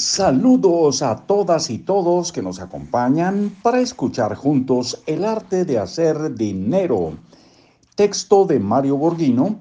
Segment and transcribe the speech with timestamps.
[0.00, 6.34] Saludos a todas y todos que nos acompañan para escuchar juntos El arte de hacer
[6.34, 7.18] dinero.
[7.96, 9.60] Texto de Mario Borghino,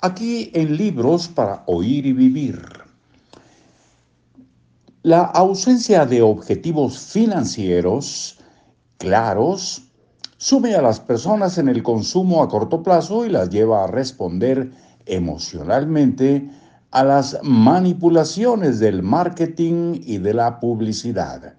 [0.00, 2.60] aquí en Libros para Oír y Vivir.
[5.04, 8.38] La ausencia de objetivos financieros
[8.98, 9.84] claros
[10.36, 14.70] sume a las personas en el consumo a corto plazo y las lleva a responder
[15.06, 16.50] emocionalmente
[16.92, 21.54] a las manipulaciones del marketing y de la publicidad.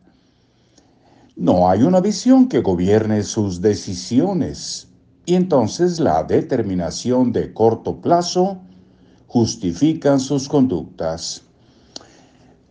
[1.36, 4.88] No hay una visión que gobierne sus decisiones
[5.26, 8.60] y entonces la determinación de corto plazo
[9.28, 11.42] justifican sus conductas.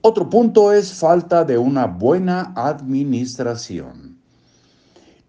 [0.01, 4.12] Otro punto es falta de una buena administración.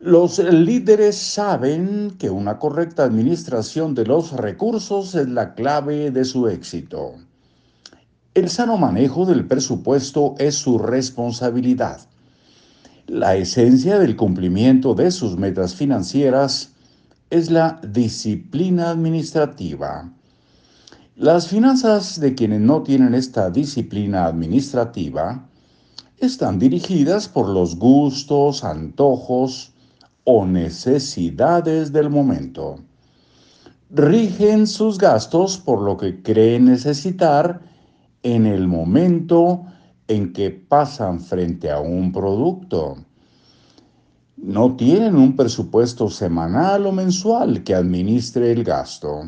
[0.05, 6.49] Los líderes saben que una correcta administración de los recursos es la clave de su
[6.49, 7.13] éxito.
[8.33, 12.01] El sano manejo del presupuesto es su responsabilidad.
[13.07, 16.73] La esencia del cumplimiento de sus metas financieras
[17.29, 20.11] es la disciplina administrativa.
[21.15, 25.47] Las finanzas de quienes no tienen esta disciplina administrativa
[26.17, 29.72] están dirigidas por los gustos, antojos,
[30.23, 32.79] o necesidades del momento.
[33.89, 37.61] Rigen sus gastos por lo que creen necesitar
[38.23, 39.65] en el momento
[40.07, 42.97] en que pasan frente a un producto.
[44.37, 49.25] No tienen un presupuesto semanal o mensual que administre el gasto.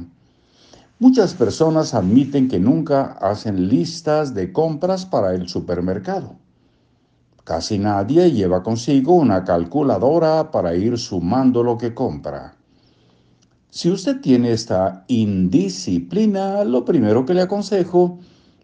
[0.97, 6.37] Muchas personas admiten que nunca hacen listas de compras para el supermercado.
[7.45, 12.55] Casi nadie lleva consigo una calculadora para ir sumando lo que compra.
[13.69, 18.17] Si usted tiene esta indisciplina, lo primero que le aconsejo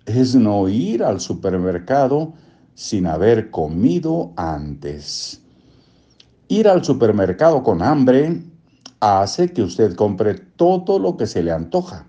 [0.08, 2.34] es no ir al supermercado
[2.74, 5.44] sin haber comido antes.
[6.48, 8.42] Ir al supermercado con hambre
[9.00, 12.08] hace que usted compre todo lo que se le antoja.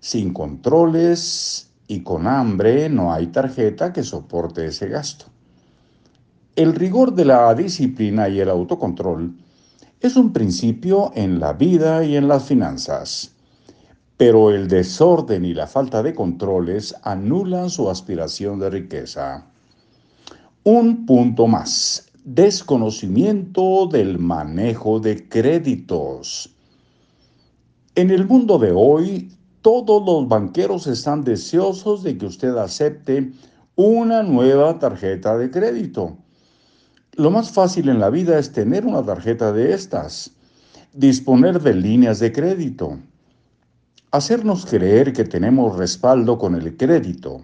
[0.00, 5.26] Sin controles y con hambre no hay tarjeta que soporte ese gasto.
[6.58, 9.32] El rigor de la disciplina y el autocontrol
[10.00, 13.30] es un principio en la vida y en las finanzas,
[14.16, 19.46] pero el desorden y la falta de controles anulan su aspiración de riqueza.
[20.64, 26.52] Un punto más, desconocimiento del manejo de créditos.
[27.94, 29.30] En el mundo de hoy,
[29.62, 33.30] todos los banqueros están deseosos de que usted acepte
[33.76, 36.18] una nueva tarjeta de crédito
[37.18, 40.30] lo más fácil en la vida es tener una tarjeta de estas,
[40.92, 42.96] disponer de líneas de crédito,
[44.12, 47.42] hacernos creer que tenemos respaldo con el crédito.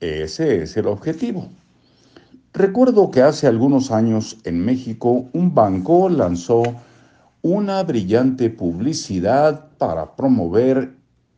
[0.00, 1.48] Ese es el objetivo.
[2.54, 6.62] Recuerdo que hace algunos años en México un banco lanzó
[7.42, 10.94] una brillante publicidad para promover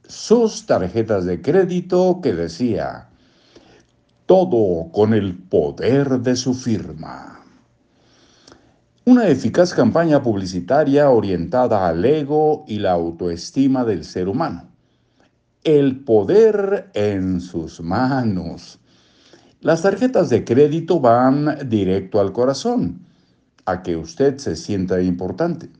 [0.06, 3.09] sus tarjetas de crédito que decía,
[4.30, 7.40] todo con el poder de su firma.
[9.04, 14.68] Una eficaz campaña publicitaria orientada al ego y la autoestima del ser humano.
[15.64, 18.78] El poder en sus manos.
[19.62, 23.04] Las tarjetas de crédito van directo al corazón,
[23.64, 25.70] a que usted se sienta importante.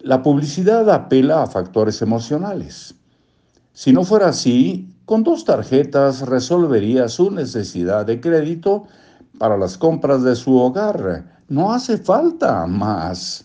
[0.00, 2.94] La publicidad apela a factores emocionales.
[3.72, 8.84] Si no fuera así, con dos tarjetas resolvería su necesidad de crédito
[9.38, 13.44] para las compras de su hogar no hace falta más.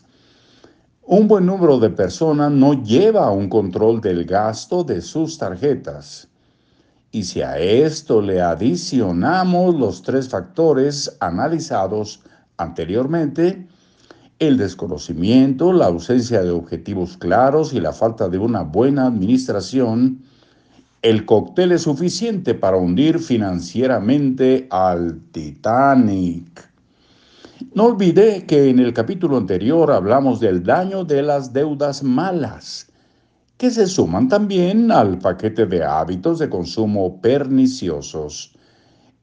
[1.03, 6.27] Un buen número de personas no lleva un control del gasto de sus tarjetas.
[7.11, 12.21] Y si a esto le adicionamos los tres factores analizados
[12.57, 13.67] anteriormente,
[14.37, 20.21] el desconocimiento, la ausencia de objetivos claros y la falta de una buena administración,
[21.01, 26.69] el cóctel es suficiente para hundir financieramente al Titanic.
[27.73, 32.87] No olvidé que en el capítulo anterior hablamos del daño de las deudas malas,
[33.57, 38.53] que se suman también al paquete de hábitos de consumo perniciosos.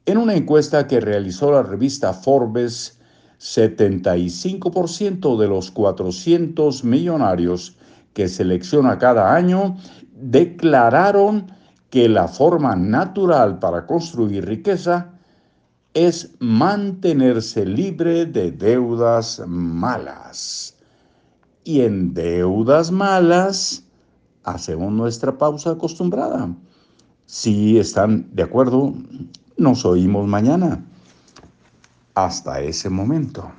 [0.07, 2.99] En una encuesta que realizó la revista Forbes,
[3.39, 7.77] 75% de los 400 millonarios
[8.15, 9.77] que selecciona cada año
[10.15, 11.53] declararon
[11.91, 15.13] que la forma natural para construir riqueza
[15.95, 20.77] es mantenerse libre de deudas malas.
[21.65, 23.83] Y en deudas malas
[24.45, 26.55] hacemos nuestra pausa acostumbrada.
[27.27, 28.95] Si están de acuerdo,
[29.59, 30.85] Nos oímos mañana.
[32.15, 33.51] Hasta ese momento.